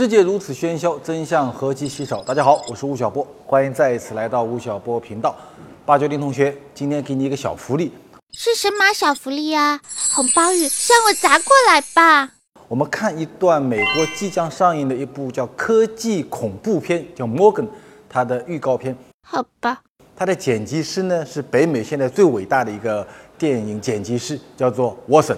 [0.00, 2.22] 世界如此喧嚣，真相何其稀少。
[2.22, 5.36] 大家好，我是吴晓波，欢迎再一次来到吴晓波频道。
[5.84, 7.92] 八九零同学，今天给你一个小福利，
[8.32, 9.78] 是神马小福利啊！
[10.14, 12.30] 红包雨向我砸过来吧！
[12.66, 17.64] 我们看一段美国即将上映的一部叫科技恐怖片，叫《Morgan》，
[18.08, 18.96] 它的预告片。
[19.28, 19.82] 好吧。
[20.16, 23.06] 它的剪辑师呢是北美现在最伟大的一个
[23.36, 25.36] 电影剪辑师，叫做 Watson。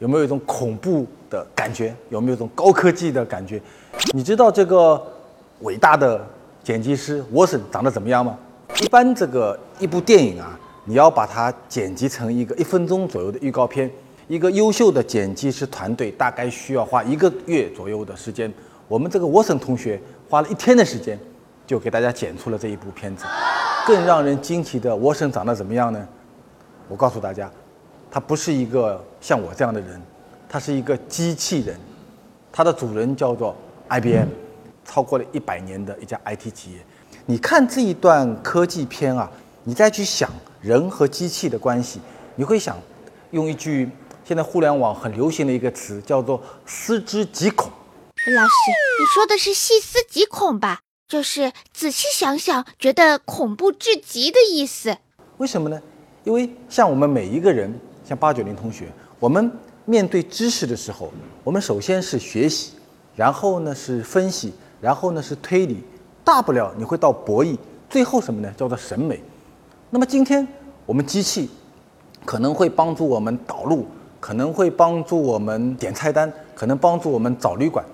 [0.00, 1.92] 有没有一种恐怖的感觉？
[2.10, 3.60] 有没有一种高科技的感觉？
[4.12, 5.00] 你知道这个
[5.60, 6.24] 伟大的
[6.62, 8.38] 剪辑师沃森长得怎么样吗？
[8.80, 13.90] 一般这个一部电影啊，你要把它剪辑成一个一分钟左右的预告片，
[14.26, 18.52] 一个优秀的剪辑师团队大概需要花一个月左右的时间。
[18.86, 21.18] 我们这个沃森同学花了一天的时间，
[21.66, 23.24] 就给大家剪出了这一部片子。
[23.86, 26.08] 更让人惊奇的，沃森长得怎么样呢？
[26.88, 27.50] 我告诉大家。
[28.10, 30.00] 他不是一个像我这样的人，
[30.48, 31.78] 他是一个机器人，
[32.50, 33.54] 他的主人叫做
[33.88, 34.28] IBM，
[34.84, 36.78] 超过了一百年的一家 IT 企业。
[37.26, 39.30] 你看这一段科技片啊，
[39.64, 42.00] 你再去想人和机器的关系，
[42.36, 42.76] 你会想
[43.30, 43.90] 用一句
[44.24, 47.70] 现在互联网很流行的一个词，叫做“思之极恐”。
[48.34, 50.80] 老师，你说的是“细思极恐”吧？
[51.06, 54.96] 就是仔细想想，觉得恐怖至极的意思。
[55.38, 55.80] 为什么呢？
[56.24, 57.72] 因为像我们每一个人。
[58.08, 58.86] 像八九零同学，
[59.20, 59.52] 我们
[59.84, 61.12] 面对知识的时候，
[61.44, 62.72] 我们首先是学习，
[63.18, 65.82] 然后呢是分析，然后呢是推理，
[66.22, 67.58] 大不了你会到博弈，
[67.90, 68.48] 最后什么呢？
[68.56, 69.20] 叫做审美。
[69.90, 70.46] 那么今天
[70.86, 71.50] 我们机器
[72.24, 73.88] 可能会帮助我们导路，
[74.20, 77.84] 可能会帮助我们点菜单，可能帮助我们找旅馆，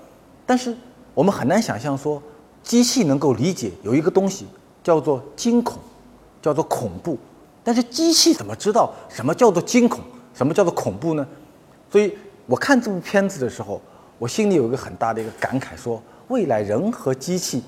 [0.44, 0.77] 但是
[1.14, 2.22] 我们很难想象说
[2.62, 4.47] 机器能够理解有一个东西
[4.83, 5.78] 叫做惊恐，
[6.42, 7.16] 叫做恐怖。
[7.62, 10.00] 但是机器怎么知道什么叫做惊恐，
[10.34, 11.27] 什么叫做恐怖呢？
[11.91, 13.81] 所以我看这部片子的时候，
[14.19, 17.62] 我心里有一个很大的一个感慨：说未来人和机器，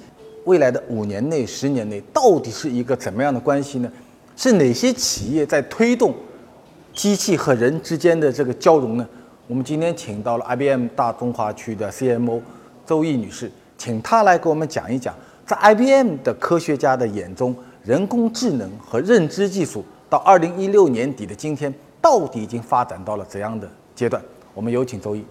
[0.44, 3.91] 未来的五年内、十年内，到底是一个怎么样的关系呢？
[4.36, 6.14] 是哪些企业在推动
[6.93, 9.09] 机器和人之间的这个交融呢？
[9.47, 12.41] 我们今天请到了 IBM 大中华区的 CMO
[12.84, 15.15] 周毅女士，请她来给我们讲一讲，
[15.47, 17.54] 在 IBM 的科学家的眼中。
[17.84, 21.72] 人工智能和认知技术到二零一六年底的今天，
[22.03, 24.20] 到底已经发展到了怎样的阶段？
[24.54, 25.25] 我们有请周毅。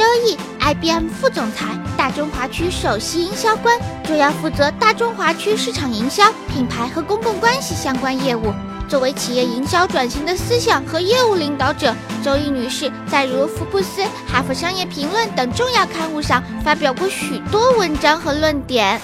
[0.00, 8.50] 周毅，IBM 副总裁，大中华区首席营销官，主要负责大中华区市场营销、品牌和公共关系相关业务。
[8.88, 11.94] 作为企业营销转型的思想和业务领导者，
[12.24, 18.98] 周毅女士在如《福布斯》《哈佛商业评论》等重要刊物上发表过许多文章和论点。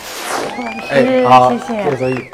[0.88, 2.24] 哎，好，谢谢周毅。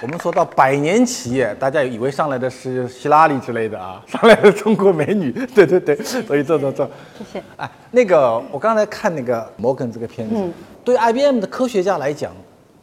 [0.00, 6.88] 我们说到百年企业，大家以为上来的是希拉里之类的啊，上来的中国美女，对对对，所以坐坐坐，
[7.18, 7.42] 谢谢。
[7.56, 10.50] 哎，那个我刚才看那个摩根这个片子，
[10.84, 12.30] 对 IBM 的科学家来讲，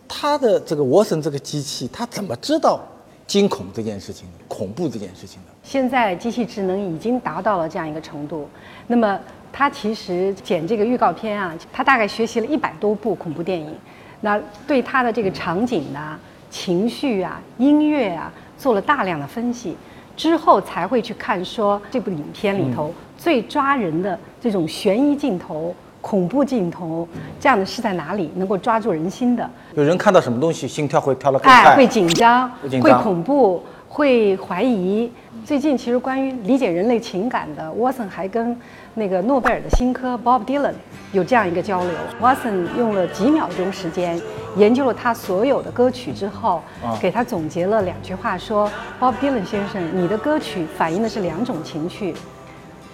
[0.09, 2.81] 他的这个沃森这个机器，他怎么知道
[3.25, 5.53] 惊恐这件事情、恐怖这件事情的？
[5.63, 8.49] 现在机器智能已经达到了这样一个程度，
[8.87, 9.17] 那么
[9.53, 13.73] 他其实剪这个预告片啊，他大概学习了一百多部恐怖电影，
[14.19, 14.37] 那
[14.67, 16.19] 对他的这个场景呢？
[16.55, 19.75] 情绪啊，音乐啊，做了大量的分析
[20.16, 27.05] 之后，才会去看说这部影片里头最抓人的这种悬疑镜头、恐怖镜头，
[27.41, 29.47] 这样的是在哪里能够抓住人心的？
[29.73, 32.49] 有人看到什么东西，心跳会跳得更快，会紧张，
[32.81, 35.11] 会恐怖，会怀疑。
[35.45, 38.59] 最近其实关于理解人类情感的，Watson 还跟
[38.95, 40.73] 那个诺贝尔的新科 Bob Dylan
[41.11, 41.91] 有这样一个交流。
[42.19, 44.19] Watson 用了几秒钟时间
[44.57, 46.63] 研究了他所有的歌曲之后，
[47.00, 48.67] 给他总结了两句话，说
[49.00, 52.16] ：Bob Dylan 先生，你的歌曲反映的是两种情绪，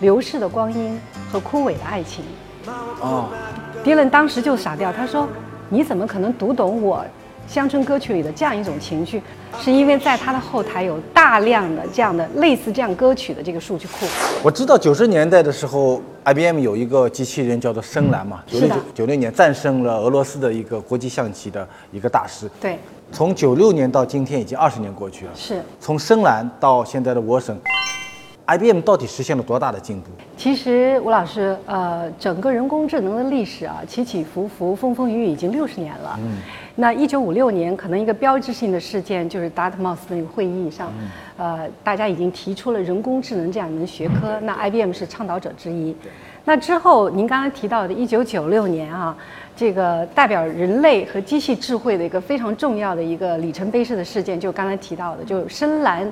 [0.02, 1.00] 流逝的光阴
[1.32, 2.26] 和枯萎的爱情。
[3.00, 3.30] 哦
[3.82, 5.26] ，Dylan 当时就傻掉，他说：
[5.70, 7.06] 你怎么可能读懂我？
[7.48, 9.22] 乡村歌曲里的这样一种情绪，
[9.60, 14.06] 是因为在它的后台有大量的这样的类似这样歌曲的这个数据库。
[14.42, 22.50] 我知道九十年代的时候，IBM 有一个机器人叫做深蓝嘛，九六九六年战胜了俄罗斯的一个国际象棋的一个大师。
[22.62, 22.80] 对，
[23.12, 25.32] 从九六年到今天已经二十年过去了。
[25.36, 27.60] 是，从深蓝到现在的沃森。
[28.48, 30.08] IBM 到底实现了多大的进步？
[30.36, 36.20] 其实吴老师，呃，整个人工智能的历史啊，起起伏伏，风风雨雨，已经六十年了。
[36.20, 36.38] 嗯，
[36.76, 40.92] 那一九五六年，可能一个标志性的事件就是达特茅斯那个会议上，
[41.38, 45.96] 呃，大家已经提出了人工智能这样一门学科，那 IBM 是倡导者之一。
[46.44, 49.16] 那之后，您刚才提到的一九九六年啊，
[49.56, 56.12] 这个代表人类和机器智慧的一个非常重要的一个里程碑式的事件，就刚才提到的，就深蓝。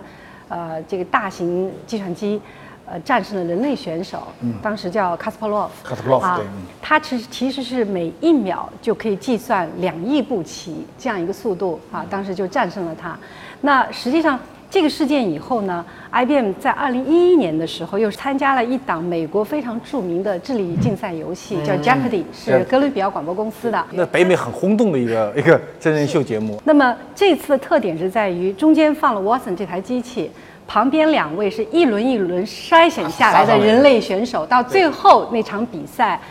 [0.50, 2.42] 呃，这个大型计算机，
[2.86, 4.28] 呃战胜了人类选手，
[4.62, 5.88] 当时叫卡斯帕洛夫。
[5.88, 6.50] 卡斯帕洛夫对嗯
[6.82, 13.16] 他其实其实是每一秒就可以计算两亿步棋这样一个速度啊，当时就战胜了他。
[13.62, 14.40] 那实际上
[14.72, 23.84] 这个事件以后呢，IBM 在二零一一年的时候又参加了一档美国非常著名的智力竞赛游戏，叫 Jeopardy，是哥伦比亚广播公司的。
[23.90, 26.62] 那北美很轰动的一个一个真人秀节目。
[26.64, 30.30] 那么这次的特点是在于中间放了 Watson 这台机器，
[30.68, 36.22] 旁边两位是一轮一轮筛选下来的人类选手，到最后那场比赛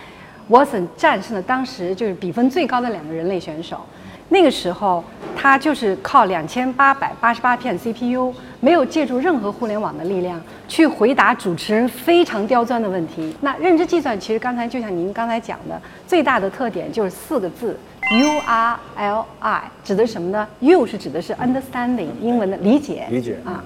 [0.48, 3.80] ，Watson 战胜了当时就是比分最高的两个人类选手。
[4.28, 5.02] 那个时候，
[5.36, 13.34] 它就是靠两千八百八十八片 CPU，没有借助任何互联网的力量去回答主持人非常刁钻的问题。
[13.40, 17.78] 那认知计算其实刚才就像您刚才讲的，最大的特点就是四个字
[18.20, 23.64] U R L I，指的是什么呢？U 是指的是 understanding，英文的理解，理解啊。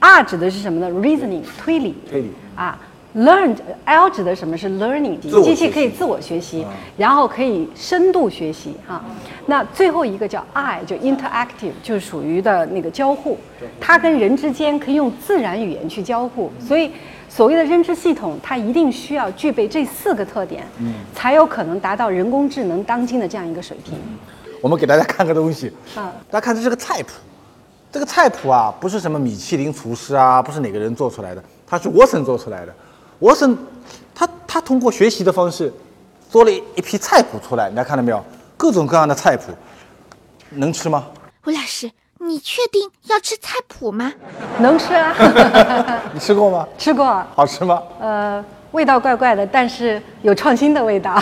[0.00, 2.76] R 指的是什么呢？reasoning，推理，推理啊。
[3.14, 3.54] Learn
[3.84, 6.64] L 指的什么是 learning，机器可以自我学习，
[6.96, 9.04] 然后可以深度学习哈。
[9.44, 13.36] 那最后一个叫 I，就 interactive，就是属于的那个交互，
[13.78, 16.50] 它跟人之间可以用自然语言去交互。
[16.58, 16.90] 所以
[17.28, 20.94] 所谓的认知系统，它一定需要具备这四个特点，嗯。
[21.14, 23.98] 才有可能达到人工智能当今的这样一个水平。
[24.62, 26.10] 我们给大家看个东西，啊。
[26.30, 27.10] 大家看这是个菜谱，
[27.90, 32.74] 这个菜谱啊，不是什么米其林厨师啊，不是哪个人做出来的，它是沃森做出来的。
[33.22, 33.56] 沃森，
[34.12, 35.72] 他他通过学习的方式，
[36.28, 38.22] 做了一批菜谱出来，大家看到没有？
[38.56, 39.52] 各种各样的菜谱，
[40.50, 41.06] 能吃吗？
[41.46, 41.88] 吴老师，
[42.18, 44.12] 你确定要吃菜谱吗？
[44.58, 45.14] 能吃啊，
[46.12, 46.66] 你吃过吗？
[46.76, 47.80] 吃过，好吃吗？
[48.00, 51.16] 呃，味道怪怪的，但是有创新的味道。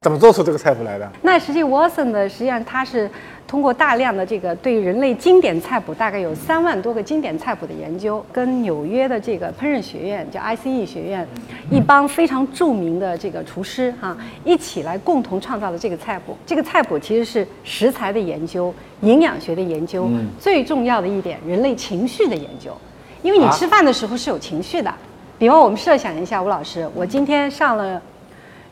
[0.00, 1.12] 怎么做出这个菜谱来的？
[1.22, 3.10] 那实际 Watson 呢，实际上它是
[3.48, 11.26] 通过大量的这个对人类经典菜谱，大概有三万多个经典菜谱的研究，跟纽约的这个烹饪学院叫 ICE 学院，
[11.70, 14.14] 一帮非常著名的这个厨师哈、
[14.44, 16.36] 一起来共同创造了这个菜谱。
[16.44, 20.06] 这个菜谱其实是食材的研究、营养学的研究，
[20.38, 22.76] 最重要的一点，人类情绪的研究。
[23.22, 23.50] 因为你啊。
[23.50, 24.94] 吃饭的时候是有情绪的，
[25.38, 28.00] 比方我们设想一下，吴老师，我今天上了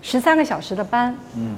[0.03, 1.57] 十三个小时的班，嗯。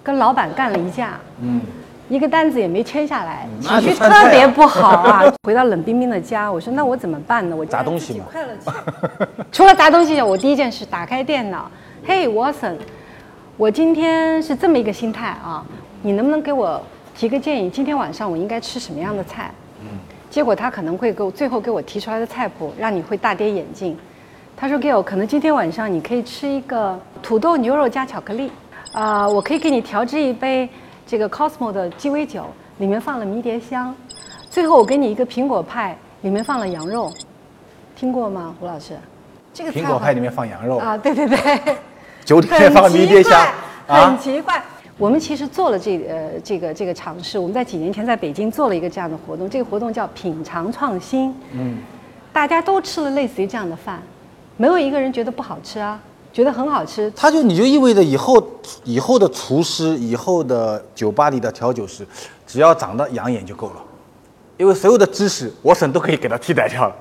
[0.00, 1.60] 跟老板干了一架，嗯，
[2.08, 5.22] 一个单子也没签下来，情绪特别不好啊。
[5.44, 7.54] 回到冷冰冰的家，我说那我怎么办呢？
[7.54, 9.26] 我砸东西嘛快乐起来。
[9.52, 11.70] 除了砸东西，我第一件事打开电脑，
[12.06, 12.76] 嘿，Watson，
[13.56, 15.64] 我今天是这么一个心态啊，
[16.02, 16.82] 你能不能给我
[17.14, 17.68] 提个建议？
[17.68, 19.50] 今天晚上我应该吃什么样的菜？
[20.30, 23.96] 结果他可能会给我最后给我提出来的菜谱，让你会大跌眼镜。
[24.56, 28.50] 他说给我可能今天晚上你可以吃一个土豆牛肉加巧克力，
[28.92, 30.68] 啊、我可以给你调制一杯
[31.08, 32.44] 这个 Cosmo 的鸡尾酒，
[32.76, 33.94] 里面放了迷迭香，
[34.50, 37.10] 最后我给你一个苹果派，里面放了羊肉，
[37.96, 38.92] 听过吗，胡老师？
[39.54, 41.38] 这个苹果派里面放羊肉，啊，对对对。
[42.26, 43.40] 酒里面放迷迭香
[43.86, 44.62] 很啊，奇怪。
[44.98, 51.34] 我们其实做了这呃这个这个尝试，我们在几年前在北京做了一个这样的活动，这个活动叫品尝创新。
[51.52, 51.78] 嗯，
[52.34, 54.02] 大家都吃了类似于这样的饭，
[54.58, 55.98] 没有一个人觉得不好吃啊，
[56.38, 57.12] 觉得很好吃。
[57.16, 58.40] 他就你就意味着以后
[58.84, 62.06] 以后的厨师，以后的酒吧里的调酒师，
[62.46, 63.82] 只要长得养眼就够了，
[64.56, 66.94] 因为所有的知识我省都可以给他替代掉了，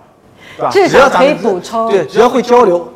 [0.56, 0.69] 是吧？
[0.72, 2.92] 至少只要可以补充对，只要会交流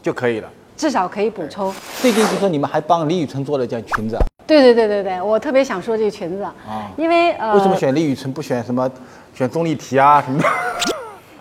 [0.00, 0.48] 就可以了。
[0.76, 1.74] 至少可以补充。
[2.00, 6.54] 最近听说你们还帮李宇春做了一件裙子啊，对对对对对，我特别想说这个裙子，啊，
[6.96, 8.88] 因为呃，为什么选李宇春不选什么
[9.34, 10.46] 选钟丽缇啊什么的？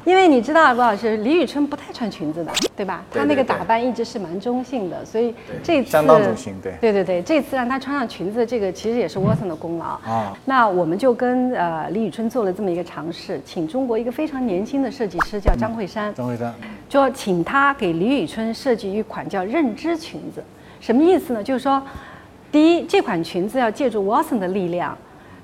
[0.06, 3.04] 因为你知道，罗老师，李宇春不太穿裙子的，对吧？
[3.12, 5.34] 她那个打扮一直是蛮中性的，所以
[5.64, 10.38] 这次相当中性对对对对，这次让她穿上裙子，这个其实也是沃森的功劳啊。
[10.46, 16.54] 那我们就跟呃李宇春做了这么一个尝试，请中国一个非常年轻的设计师叫张慧珊，张惠山，
[16.90, 20.44] 就请他给李宇春设计一款叫认知裙子，
[20.82, 21.42] 什么意思呢？
[21.42, 21.82] 就是说，
[22.52, 24.98] 第一，这款裙子要借助 Watson 的力量，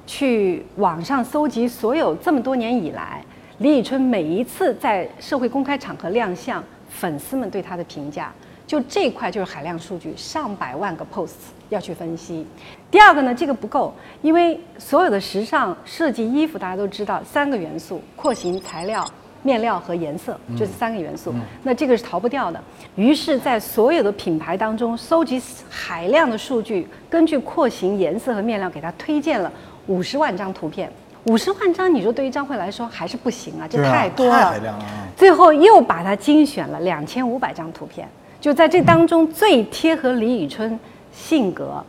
[0.05, 3.23] 去网上搜集所有这么多年以来
[3.59, 8.33] 李宇春每一次在社会公开场合亮相，粉丝们对她的评价。
[8.65, 12.47] 就这块就是海量数据，上百万个 posts 要去分析。
[12.89, 19.05] 第二个呢，这个不够，因为所有的时尚设计衣服，大家都知道三个元素：廓形、材料、
[19.43, 21.33] 面料和颜色，就是三个元素。
[21.63, 22.63] 那这个是逃不掉的。
[22.95, 29.51] 于是，在所有的品牌当中，搜集海量的数据，根据廓形、颜色和面料，给它推荐了
[29.87, 30.89] 五十万张图片。
[31.29, 34.51] 五十万张，你说对于张慧来说还是不行啊，这太多了。
[34.51, 38.09] 太量了啊最后又把它精选了两千五百张图片，
[38.41, 40.79] 就在这当中最贴合李宇春
[41.13, 41.83] 性格、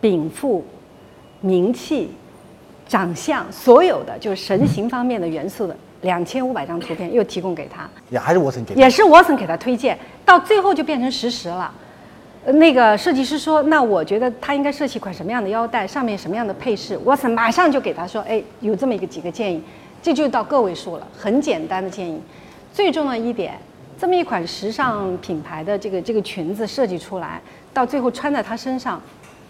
[0.00, 0.64] 禀赋、
[1.40, 2.12] 名气、
[2.86, 8.72] 长相所有的就是神形方面的元素的两千五百张图片又提供给他，也还是沃森给。
[8.76, 11.72] 也是沃森给他推荐，到最后就变成实时了。
[12.52, 19.62] 那个设计师说：“那我觉得他应该设计一款什么样的腰带，上面什么样的配饰。”沃森马上就给他说：“哎，有这么一个几个建议，
[20.02, 22.20] 这就到个位数了，很简单的建议。
[22.70, 23.58] 最重要一点，
[23.98, 27.40] 这么一款时尚品牌的这个这个裙子设计出来，
[27.72, 29.00] 到最后穿在他身上，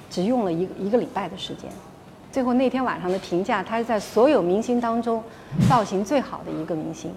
[0.08, 1.68] 只用了一个一个礼拜的时间。
[2.30, 5.20] 最后那天晚上的评价，他是在所有明星当中
[5.68, 7.12] 造型最好的一个明星，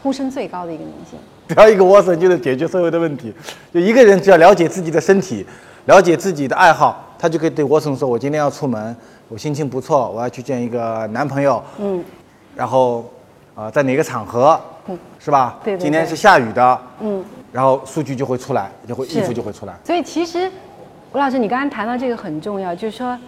[0.00, 1.18] 呼声最高的一个明星。”
[1.54, 3.32] 只要一个沃森就能解决所有的问题。
[3.72, 5.46] 就一个人只要了解自己的身体，
[5.86, 8.94] 了解自己的爱好，他就可以对沃森说：“我今天要出门，
[9.28, 12.04] 我心情不错，我要去见一个男朋友。”嗯，
[12.54, 13.10] 然后，
[13.54, 15.58] 呃，在哪个场合，嗯是吧？
[15.64, 16.78] 对对对今天是下雨的。
[17.00, 19.74] 嗯，然后数据就会出来，就会衣服就会出来。
[19.84, 20.50] 所以其实，
[21.12, 23.18] 吴老师，你刚刚谈到这个很重要，就是说，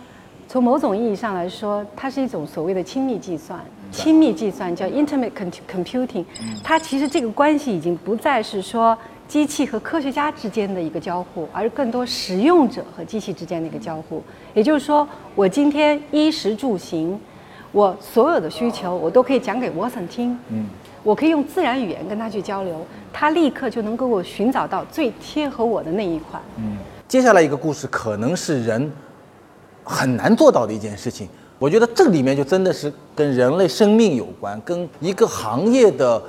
[0.47, 3.59] 从某种意义上来说，它是一种所谓的亲密计算。
[3.91, 5.33] 亲密计算叫 intimate
[5.71, 6.25] computing，
[6.63, 14.23] 它其实这个关系已经不再是说机器和科学家之间的一个交互，而更多使用者和机器之间的一个交互。
[14.55, 17.19] 也就是说，我今天衣食住行，
[17.73, 20.39] 我所有的需求我都可以讲给 Watson 听。
[20.49, 20.67] 嗯。
[21.03, 26.43] 我可以用自然语言跟他去交流，他立刻就能给我寻找到最贴合我的那一款。
[27.09, 28.93] 接下来一个故事可能是人
[29.83, 31.27] 很难做到的一件事情。
[31.61, 36.21] 我觉得这里面就真的是跟人类生命有关，跟一个行业的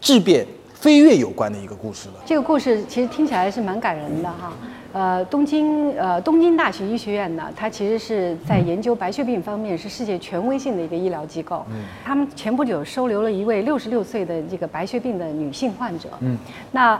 [0.00, 2.14] 质变飞跃有关的一个故事了。
[2.24, 4.52] 这个故事其实听起来是蛮感人的哈。
[4.94, 11.62] 呃，东京呃东京大学医学院呢，它其实是在研究白血病方面是世界权威性的一个医疗机构。
[11.68, 16.08] 嗯，他们前不久收留了一位六十六岁的这个白血病的女性患者。
[16.20, 16.38] 嗯，
[16.72, 16.98] 那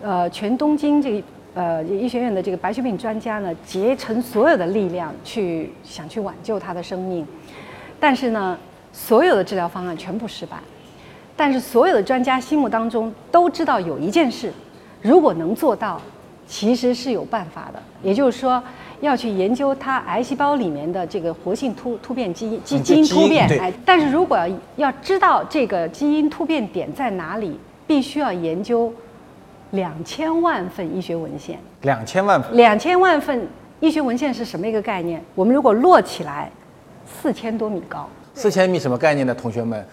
[0.00, 7.26] 呃全东京这个呃医学院的这个白血病专家呢，竭诚所有的力量去想去挽救他的生命，
[7.98, 8.58] 但是呢，
[8.92, 10.58] 所有的治疗方案全部失败。
[11.36, 14.52] 但是所有的专家心目当中都知道有一件事，
[15.02, 16.00] 如果能做到，
[16.46, 17.82] 其实是有办法的。
[18.02, 18.62] 也就是说，
[19.00, 23.48] 要去研究它癌细胞里面的这个活性突突变基因基嗯基因突变。
[23.60, 28.92] 哎，但是如果要要知道这个基因突变点在哪里，必须要研究
[29.74, 31.58] 两千万份医学文献。
[31.82, 33.46] 两千万份，两千万份
[33.80, 35.22] 医学文献是什么一个概念？
[35.34, 36.50] 我们如果摞起来，
[37.06, 38.08] 四千多米高。
[38.34, 39.34] 四千米什么概念呢？
[39.34, 39.86] 同学们，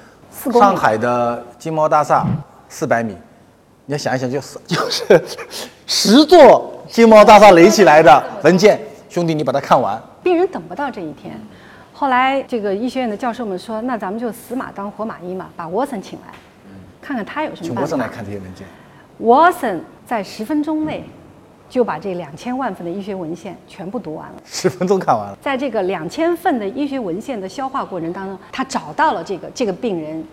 [0.53, 2.25] 上海的金茂大厦
[2.69, 3.15] 四百米，
[3.85, 5.21] 你要想一想，就是 就是
[5.85, 10.01] 十座金茂大厦垒起来的文件，兄弟，你把它看完。
[10.23, 11.39] 病人等不到这一天。
[11.93, 16.33] 后来这个医学院的教授们说，那咱们就死马当活马医嘛，把沃森请来，
[17.01, 18.07] 看看他有什么办请沃森来。
[18.07, 18.65] 看这些文件。
[19.21, 21.03] 沃森在十分钟内
[21.69, 24.35] 就把这两千万份的医学文献全部读完了。
[24.43, 25.37] 十分钟看完了。
[25.41, 30.23] 在这个两千份的医学文献的消化过程当中，他找到了这个这个病人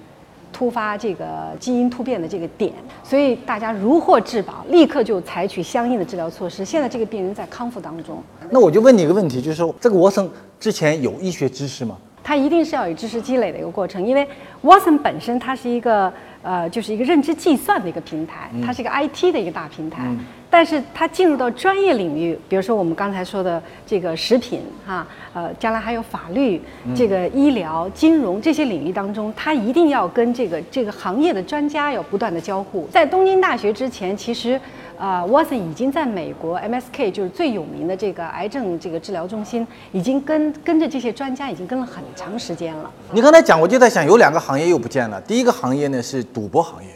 [0.53, 2.73] 突发这个基因突变的这个点，
[3.05, 6.65] 所以大家如获至宝，立刻就采取相应的治疗措施。
[6.65, 10.29] 现在这个病人在康复当中，那我就问你一个问题，就是说这个沃森
[10.59, 11.97] 之前有医学知识吗？
[12.25, 14.27] 它一定是要有知识积累的一个过程，因为
[14.63, 20.03] Watson 本身它是一个呃，就是一个认知计算的一个平台，它是一个 IT 的一个大平台。
[20.51, 26.59] 但是它进入到专业领域，比如说我们刚才说的这个食品哈，呃，将来还有法律、
[26.97, 32.89] 这个医疗、金融这些领域当中，它一定要跟这个这个行业的专家要不断的交互。
[32.91, 34.59] 在东京大学之前，其实
[34.99, 42.91] 呃，Watson 已经在美国 MSK 就是最有名的这个癌症这个治疗中心，已经跟跟着这些专家已经跟了很长时间了。
[43.13, 45.21] 你刚才讲，我就在想，有两个行业又不见了。
[45.21, 46.91] 第一个行业呢是赌博行业，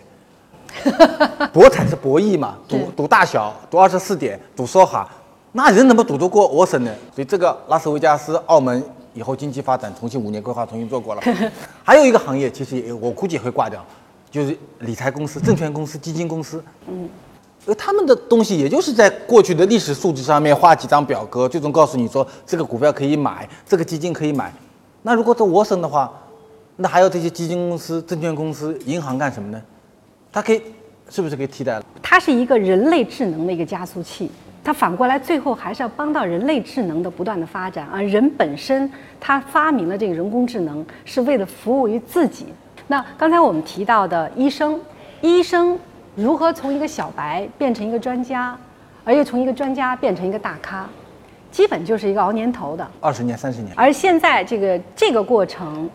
[1.53, 5.09] 博彩是博弈嘛，赌赌大小，赌二十四点，赌梭哈，
[5.53, 6.93] 那人怎么赌得过沃森呢？
[7.15, 8.83] 所以这个拉斯维加斯、澳门
[9.15, 11.23] 以后经济发展重新五年规划重新做过了。
[11.85, 13.85] 还有一个行业，其实也我估计也会挂掉，
[14.29, 16.61] 就是理财公司、证券公司、基金公司。
[16.89, 17.09] 嗯。
[17.67, 24.53] 而他们的东西，也就是在过去的历史数据上面画几张表格，最终告诉你说这个股票可以买，这个基金可以买。
[25.03, 26.13] 那如果做沃森的话，
[26.77, 29.63] 那还有这些基金公司、证券公司、银行干什么呢？
[30.33, 30.61] 它可以
[31.09, 31.85] 是不是可以替代了？
[32.03, 34.31] 它是一个人类智能的一个加速器，
[34.65, 38.91] 它反过来最后还是要帮到人类智能的不断的发展，而人本身
[39.21, 42.47] 他发明了这个人工智能是为了服务于自己。
[42.89, 44.81] 那刚才我们提到的医生，
[45.21, 45.79] 医生
[46.15, 48.55] 如何从一个小白变成一个专家，
[49.03, 50.87] 而又从一个专家变成一个大咖，
[51.51, 52.87] 基本就是一个熬年头的。
[53.01, 55.89] 二十年、三十年，而现在这个这个过程，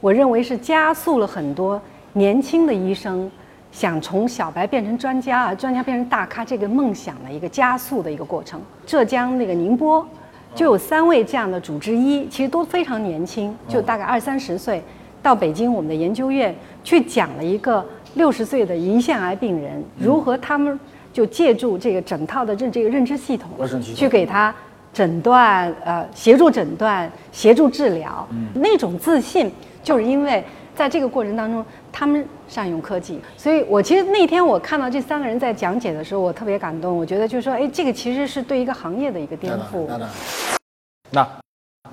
[0.00, 1.80] 我认为是加速了很多
[2.12, 3.28] 年轻的医生
[3.72, 8.62] 想从小白变成专家啊，专家变成大咖这个梦想的一个加速的一个过程。
[8.86, 10.06] 浙江那个宁波
[10.54, 14.80] 就有三位这样的主治医，其实都非常年轻，就大概二三十岁，
[15.20, 16.54] 到北京我们的研究院
[16.84, 20.78] 去讲了一个六十岁的胰腺癌病人如何他们
[21.12, 23.50] 就借助这个整套的认这个认知系统
[23.94, 24.54] 去给他
[24.92, 29.52] 诊断呃协助诊断协助治疗，那种自信
[29.82, 30.42] 就是因为
[30.74, 39.88] 在这个过程当中他们善用科技，所以我其实那天我看到这三个人在讲解的时候，我特别感动，我觉得就是说哎这个其实是对一个行业的一个颠覆。
[41.10, 41.26] 那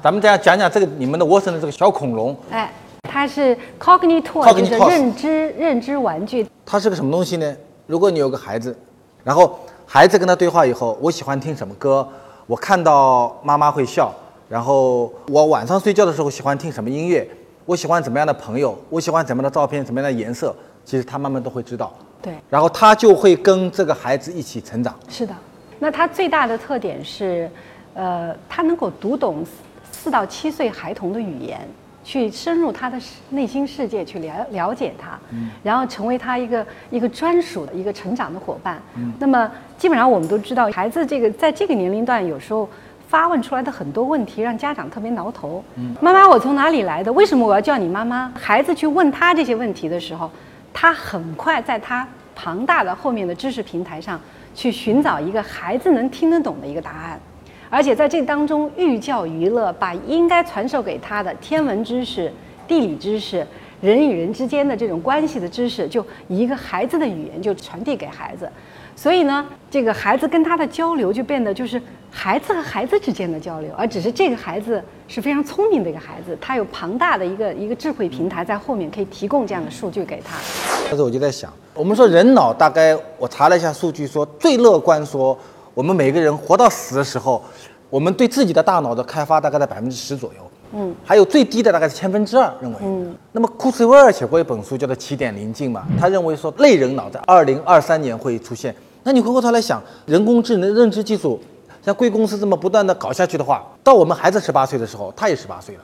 [0.01, 2.71] 咱们再讲讲这个你们的沃森的这个小恐龙，哎。
[3.11, 6.47] 它是 Cognitor，就是认知认知玩具。
[6.65, 7.55] 它是个什么东西呢？
[7.85, 8.75] 如果你有个孩子，
[9.23, 12.07] 然后孩子跟他对话以后，我喜欢听什么歌？
[12.47, 14.13] 我看到妈妈会笑。
[14.47, 17.27] 然后我晚上睡觉的时候喜欢听什么音乐？
[17.65, 18.77] 我喜欢怎么样的朋友？
[18.89, 19.83] 我喜欢怎么样的照片？
[19.83, 20.55] 怎么样的颜色？
[20.83, 21.93] 其实他慢慢都会知道。
[22.21, 22.33] 对。
[22.49, 24.97] 然后他就会跟这个孩子一起成长。
[25.09, 25.35] 是的。
[25.79, 27.51] 那他最大的特点是，
[27.93, 29.45] 呃，他能够读懂
[29.91, 31.67] 四到七岁孩童的语言。
[32.03, 32.97] 去深入他的
[33.29, 35.19] 内心世界，去了了解他，
[35.61, 38.81] 然后成为他一个一个专属的一个成长的伙伴。
[39.19, 42.67] 那么基本上我们都知道，孩子这个在这个年龄段，有时候
[43.07, 45.63] 发问出来的很多问题，让家长特别挠头。
[45.99, 47.13] 妈妈，我从哪里来的？
[47.13, 48.31] 为什么我要叫你妈妈？
[48.35, 50.29] 孩子去问他这些问题的时候，
[50.73, 54.19] 他很快在他庞大的后面的知识平台上
[54.55, 57.19] 去寻找一个孩子能听得懂的一个答案。
[57.71, 62.29] 而且在这当中寓教于乐，把应该传授给他的天文知识、
[62.67, 63.47] 地理知识、
[63.79, 68.51] 人与人之间的这种关系的知识，就以一个孩子的语言就传递给孩子。
[68.93, 80.35] 所以呢，这个孩子跟他的交流就变得就是孩子和孩子之间的交流，而只是这个孩子是非常聪明的一个孩子，他有庞大的一个一个智慧平台在后面可以提供这样的数据给他。
[80.89, 85.37] 但是我就在想，我们说人脑大概我查了一下数据，说最乐观说。
[85.73, 87.43] 我们每个人活到死的时候，
[87.89, 90.39] 我们对自己的大脑的开发大概在百分之十左右。
[90.73, 92.77] 嗯，还有最低的大概是千分之二，认为。
[92.81, 93.13] 嗯。
[93.33, 98.73] 那么库茨韦尔写过一本书，叫做《起点临近》嘛，他认为说类人脑在二零二三年会出现。
[99.03, 101.39] 那你回过头来想，人工智能认知技术
[101.83, 105.81] 像贵公司这么不断的搞下去的话，到我们孩子十八岁的时候，他也十八岁了。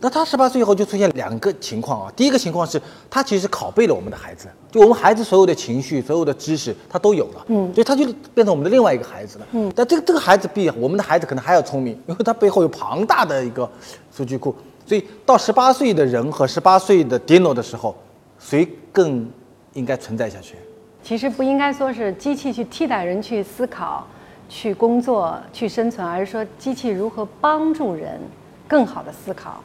[0.00, 13.68] 那他十八岁以后就出现两个情况啊，第一个情况是他其实拷贝了我们的孩子，就我们孩子所有的情绪、所有的知识他都有了，嗯，所以他就变成我们的另外一个孩子了，嗯，但这个这个孩子比我们的孩子可能还要聪明，因为他背后有庞大的一个
[14.12, 14.54] 数据库，
[14.86, 17.96] 所以到十八岁的人和十八岁的 Dino 的时候，
[18.38, 19.28] 谁更
[19.74, 20.56] 应该存在下去？
[21.02, 24.06] 其实不应该说是机器去替代人去思考、
[24.48, 28.20] 去工作、去生存，而是说机器如何帮助人
[28.68, 29.60] 更好的思考。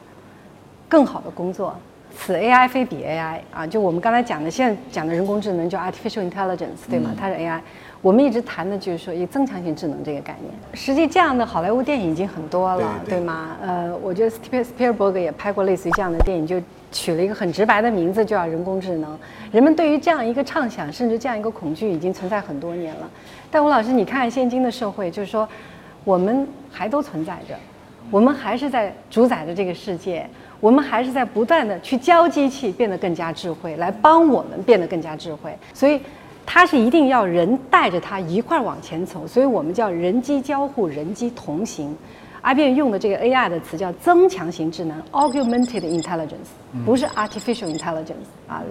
[0.86, 1.74] 更好的工作，
[2.16, 3.66] 此 AI 非彼 AI 啊！
[3.66, 7.10] 就我们刚才讲的，现在讲的人工智能叫 artificial intelligence，对吗？
[7.18, 7.58] 它是 AI。
[8.00, 10.54] 我们一直谈的就是说一个增强型智能这个概念。
[10.74, 13.56] 实际这样的好莱坞电影已经很多了，对吗？
[13.62, 16.60] 呃，我觉得斯皮斯皮尔伯格也拍过类似于这样的电影，就
[16.92, 19.18] 取了一个很直白的名字，就叫人工智能。
[19.50, 23.10] 人们对于这样一个畅想，甚至这样一个恐惧，已经存在很多年了。
[23.50, 25.48] 但吴老师，你看现今的社会，就是说
[26.04, 27.56] 我们还都存在着，
[28.10, 30.28] 我们还是在主宰着这个世界。
[30.60, 35.54] 我们还是在不断的去教机器变得更加智慧，来帮我们变得更加智慧。
[35.74, 36.00] 所以，
[36.46, 39.26] 它是一定要人带着它一块儿往前走。
[39.26, 41.94] 所以我们叫人机交互，人机同行。
[42.44, 46.52] IBM 用的这个 AI 的词叫增强型智能 （Augmented Intelligence），
[46.84, 48.62] 不是 Artificial Intelligence 啊，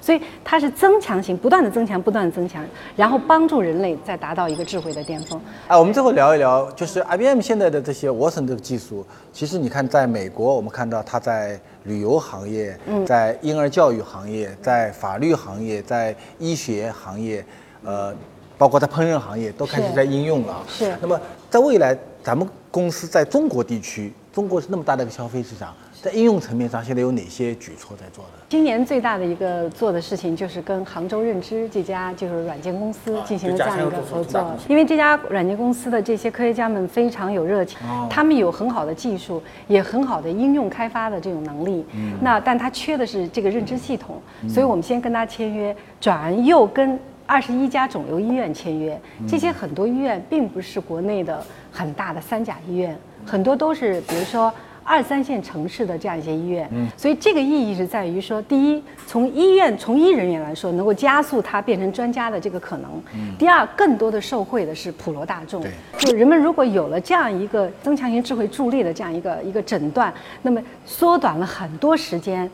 [0.00, 2.64] 所以它是增强型，不断的增强，不断的增强，
[2.96, 5.38] 然后帮助人类再达到一个智慧的巅峰。
[5.68, 12.74] 哎，我们最后聊一聊，就是 IBM 现在的这些 Watson 这个技术，其实你看，在美国，我们看到它在旅游行业、
[13.06, 17.44] 在婴儿教育行业、在法律行业、在医学行业，
[17.84, 18.14] 呃，
[18.56, 20.62] 包括在烹饪行业，都开始在应用了。
[20.66, 20.94] 是。
[21.02, 21.20] 那么
[21.50, 28.30] 在未来，咱们公司在中国地区，中国是那么大的一个消费市场，在应用层面上，现在有哪些举措在做的？
[28.48, 34.56] 今年最大的一个做的事情，就是跟杭州认知这家就是软件公司进行了这样一个合作。
[34.68, 41.84] 因为这家软件公司的这些科学家们非常有热情，他们有很好的技术，也很好的应用开发的这种能力。
[42.20, 46.96] 那但他缺的是这个认知系统，所以我们先跟他签约，转又跟。
[47.24, 51.42] 二十一家肿瘤医院签约，这些很多医院并不是国内的
[51.82, 54.52] 很大的三甲医院，很多都是比如说
[54.84, 56.68] 二三线城市的这样一些医院。
[56.70, 62.90] 嗯，所以这个意义是在于说，第一，从医院从医人员来说，能够加速他变成专家的这个可能；
[63.36, 65.64] 第二，更多的受惠的是普罗大众。
[65.98, 72.48] 就人们如果有了这样一个增强型智慧助力的这样一个一个诊断，那么缩短了很多时间，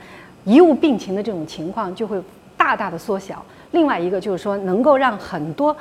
[0.47, 2.19] 贻误病情的这种情况就会
[2.57, 3.45] 大大的缩小。
[3.73, 5.77] 另外一个就是说，能够让很多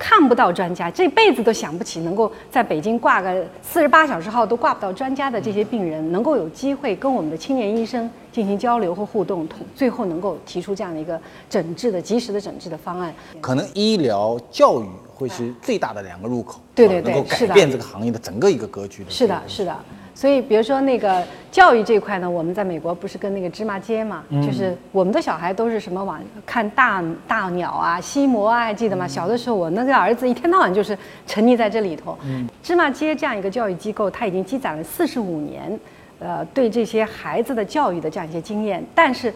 [0.00, 13.14] 看不到专家，这辈子都想不起能够在北京挂个四十八小时号都挂不到专家的这些病人，能够有机会跟我们的青年医生进行交流和互动，最后能够提出这样的一个诊治的及时的诊治的方案。
[13.42, 19.10] 可能医疗教育会是最大的两个入口，对对对，能够改变这个行业的整个一个格局的。
[19.10, 19.76] 是的，是的。
[20.20, 29.08] 所以，比如说那个教育这块呢，我们在美国不是跟那个芝麻街嘛，就是我们的小孩都是什么往看大大鸟啊、西摩啊，还记得吗？
[29.08, 30.94] 小的时候，我那个儿子一天到晚就是
[31.26, 32.18] 沉溺在这里头。
[32.62, 35.80] 芝麻街这样一个教育机构，它已经积攒了四十五年，
[36.18, 39.32] 呃，对这些孩子的教育的这样一些经验，但是。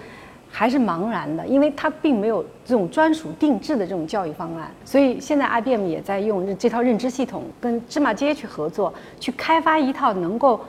[0.56, 10.60] 还是茫然的，因为它并没有这种专属定制的这种教育方案，所以现在 IBM 也在用这套认知系统跟芝麻街去合作，去开发一套能够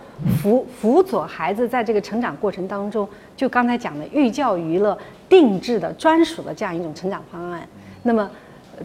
[0.41, 4.97] 辅辅佐孩子在这个成长过程当中，就刚才讲的寓教于乐、
[5.27, 7.67] 定制的专属的这样一种成长方案。
[8.03, 8.29] 那么，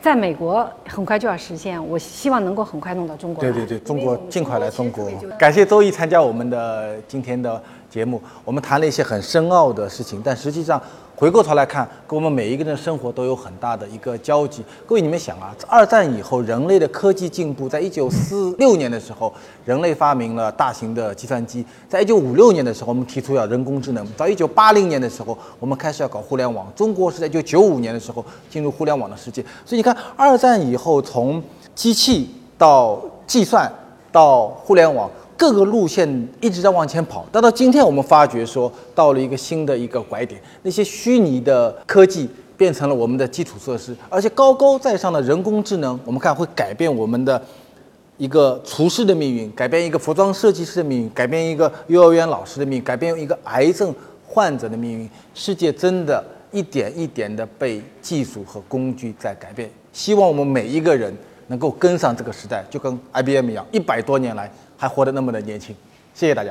[0.01, 3.43] 在美国很快就要实现，我希望能够很快弄到中国。
[3.43, 5.11] 对对对，中国尽快来中国。
[5.39, 7.63] 感谢周毅参加我们的今天的。
[7.91, 10.81] 节目我们谈了一些很深奥的事情，但实际上
[11.17, 14.65] 回过头来看，跟我们每一个人的生活都有很大的一个交集。
[14.87, 19.31] 各位，你们想啊，二战以后，人类的科技进步，在一九四六年的时候，
[19.67, 26.73] 人类发明了大型的计算机；在一九五六年的时候，我们提出要人工智能；到一九八零年的时候，我们开始要搞互联网。
[26.75, 29.43] 中国是在一九九五年的时候进入互联网的世界。
[29.67, 31.43] 所以你看，二战以后，从
[31.75, 33.71] 机器到计算
[34.11, 35.11] 到互联网。
[35.41, 47.43] 各个路线一直在往前跑，但到今天我们发觉说到了一个新的一个拐点，那些虚拟的科技变成了我们的基础设施，而且高高在上的人工智能，我们看会改变我们的
[48.19, 53.95] 一个厨师的命运，改变一个服装设计师的命运，改变一个幼儿园老师的命运，改变一个癌症
[54.29, 55.09] 患者的命运。
[55.35, 56.23] 世界真的
[56.53, 61.11] 一点一点的被技术和工具在改变，希望我们每一个人
[61.47, 64.53] 能够跟上这个时代，就跟 IBM 一样，一百多年来。
[64.81, 65.77] 还活得那么的年轻，
[66.15, 66.51] 谢谢大家。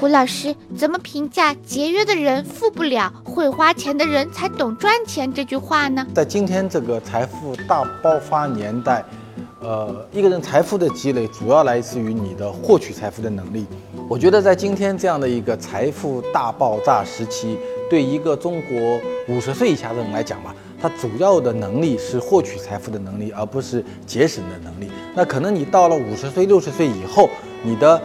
[0.00, 6.04] 胡老师怎么评价“节约的人富不了，会花钱的人才懂赚钱”这句话呢？
[6.12, 9.04] 在今天这个财富大爆发年代，
[9.60, 13.64] 呃，一个人财富的积累主要来自于你的获取财富的能力。
[14.08, 17.56] 我觉得在今天这样的一个财富大爆炸时期，
[17.88, 20.52] 对一个中国五十岁以下的人来讲吧。
[20.80, 24.90] 它主要的能力是获取财富的能力，而不是节省的能力。
[25.14, 27.28] 那可能你到了五十岁、六十岁以后，
[27.62, 28.00] 你的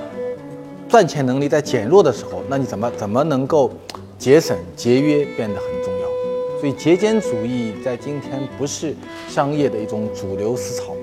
[0.87, 3.71] 赚钱能力在减弱的时候，那你怎么怎么能够
[4.17, 6.59] 节省节约变得很重要？
[6.59, 8.95] 所以节俭主义在今天不是
[9.27, 10.95] 商业的一种主流思潮。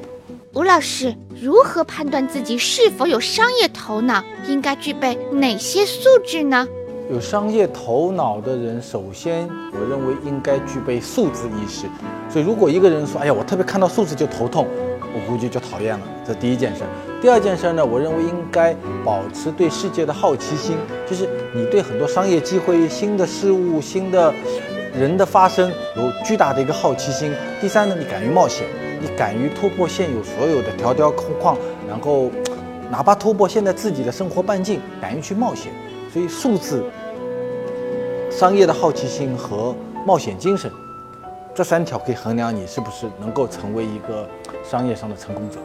[0.54, 4.24] 吴老师，如何判断自己是否有商业头脑？
[4.48, 6.66] 应该具备哪些素质呢？
[7.10, 11.86] 有商业头脑的人，首先我认为应该具备数字意识。
[12.28, 14.66] 所以，如果一个人说：“哎呀，我特别看到数字就头痛”，
[15.00, 16.04] 我估计就讨厌了。
[16.26, 16.82] 这第一件事。
[17.22, 20.76] 第二件事呢，我认为应该保持对世界的好奇心，
[21.08, 24.32] 就是你对很多商业机会、新的事物、新的
[24.94, 27.32] 人的发生有巨大的一个好奇心。
[27.58, 28.66] 第三呢，你敢于冒险，
[29.00, 32.30] 你敢于突破现有所有的条条框框，然后
[32.90, 35.72] 哪怕突破现在自己的生活半径，敢于去冒险。
[36.10, 36.82] 所以，数字、
[38.38, 39.74] 商业的好奇心和
[40.06, 40.70] 冒险精神，
[41.52, 44.24] 这三条可以衡量你是不是能够成为一个
[44.62, 45.58] 商业上的成功者。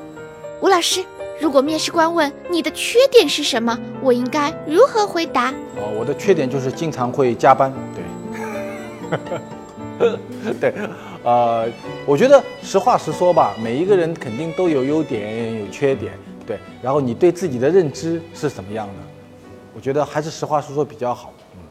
[0.60, 1.06] 吴老师，
[1.40, 5.52] 如果面试官问你的缺点是什么，我应该如何回答？
[5.78, 7.72] 哦，我的缺点就是经常会加班。
[10.00, 10.18] 对，
[10.60, 10.74] 对，
[11.22, 11.68] 呃，
[12.08, 16.14] 我觉得实话实说吧，每一个人肯定都有优点有缺点，
[16.48, 16.58] 对。
[16.82, 18.94] 然后你对自己的认知是什么样的？
[19.76, 21.32] 我觉得还是实话实说比较好。